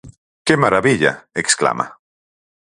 Que 0.47 0.55
marabilla, 0.63 1.11
exclama. 1.43 1.85